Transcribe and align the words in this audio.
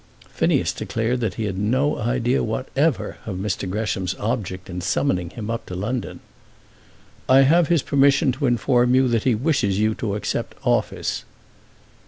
Phineas 0.31 0.73
declared 0.73 1.19
that 1.19 1.35
he 1.35 1.43
had 1.43 1.59
no 1.59 1.99
idea 1.99 2.43
whatever 2.43 3.17
of 3.27 3.35
Mr. 3.37 3.69
Gresham's 3.69 4.15
object 4.15 4.67
in 4.67 4.81
summoning 4.81 5.29
him 5.29 5.51
up 5.51 5.67
to 5.67 5.75
London. 5.75 6.21
"I 7.29 7.41
have 7.41 7.67
his 7.67 7.83
permission 7.83 8.31
to 8.31 8.47
inform 8.47 8.95
you 8.95 9.07
that 9.09 9.25
he 9.25 9.35
wishes 9.35 9.77
you 9.77 9.93
to 9.93 10.15
accept 10.15 10.55
office." 10.65 11.23